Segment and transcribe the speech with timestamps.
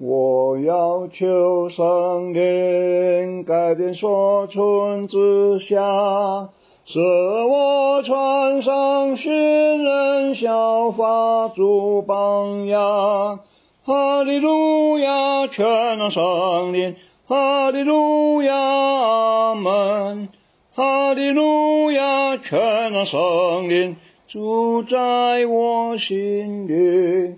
[0.00, 6.50] 我要求上天改变所存之下，
[6.84, 13.40] 使我穿上训人效法主榜样。
[13.84, 16.94] 哈利路亚，全能圣灵，
[17.26, 20.28] 哈利路亚，阿门。
[20.76, 23.96] 哈利路亚，全能圣灵，
[24.28, 27.37] 住在我心里。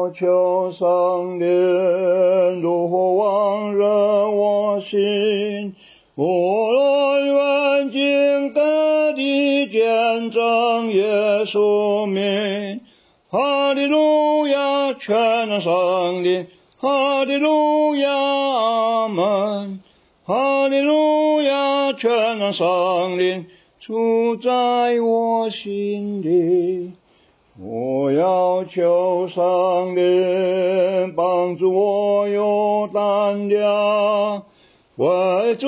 [0.00, 5.74] 我要求圣灵如火温热我心，
[6.14, 12.80] 无论远近各地见证耶稣名。
[13.28, 16.46] 哈利路亚，全能圣灵，
[16.78, 19.80] 哈利路亚，阿门。
[20.24, 23.44] 哈利路亚，全能圣灵，
[23.80, 26.92] 住在我心里。
[27.62, 34.42] 我要求上帝帮助我有胆量，
[34.96, 35.66] 为主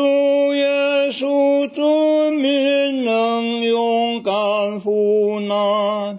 [0.54, 6.18] 耶稣尊名能勇敢赴难。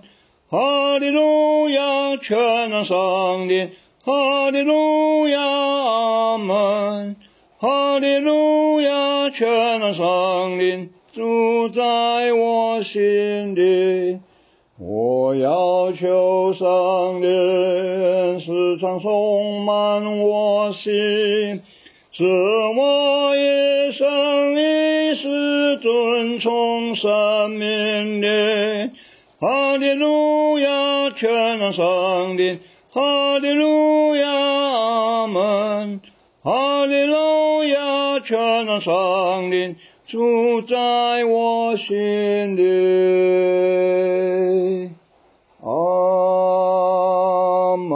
[0.50, 3.70] 哈利路亚，全能上帝，
[4.04, 7.16] 哈利路亚，阿门。
[7.58, 14.20] 哈利路亚，全能上帝，住在我心里。
[14.86, 20.92] 我要求圣灵时常充满我心，
[22.12, 28.92] 使我一生一世遵从神命令。
[29.40, 32.60] 哈利路亚，全能圣灵，
[32.92, 36.02] 哈利路亚，阿门。
[36.44, 42.64] 哈利路亚，全能圣灵，住在我心里。
[45.62, 45.70] 阿
[47.78, 47.94] 门。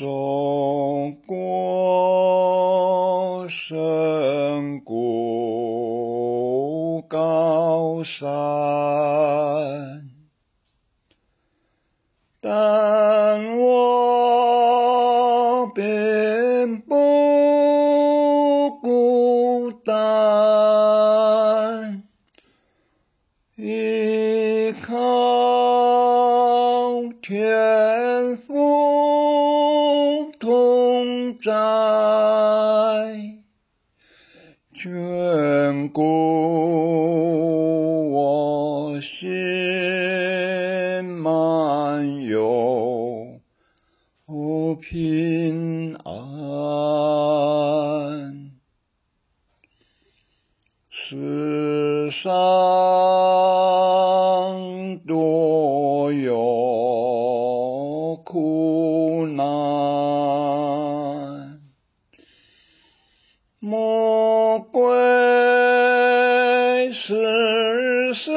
[0.00, 0.06] 走
[1.26, 8.26] 过深谷高山，
[12.40, 16.94] 但我并不
[18.80, 22.04] 孤单，
[23.58, 24.96] 依靠
[27.20, 27.69] 天
[34.72, 36.00] 眷顾
[38.12, 39.28] 我心
[41.04, 43.40] 满有
[44.80, 46.12] 平安，
[50.88, 52.30] 世上
[55.06, 56.32] 多有
[58.24, 59.44] 苦难，
[63.58, 64.82] 魔鬼
[66.92, 68.30] 时时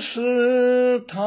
[0.00, 1.18] 试探，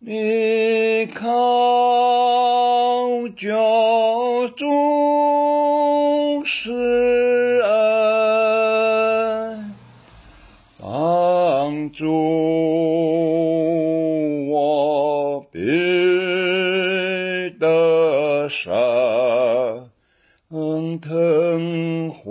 [0.00, 1.51] 依靠
[18.42, 19.90] 得胜，
[21.00, 22.24] 腾花，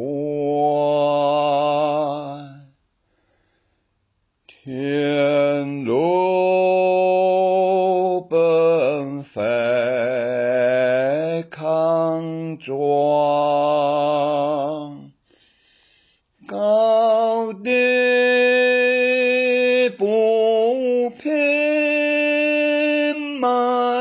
[4.46, 6.11] 天路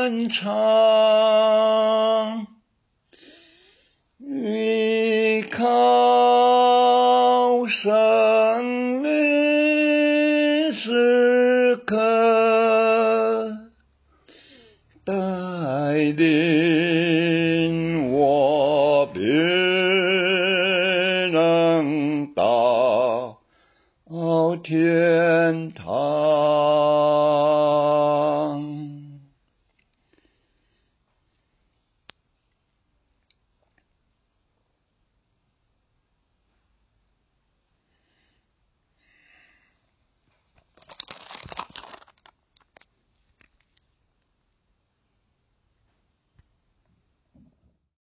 [0.01, 0.57] 漫长，
[4.17, 5.59] 依靠
[7.67, 13.51] 圣灵时刻
[15.05, 15.13] 带
[16.17, 19.05] 领我，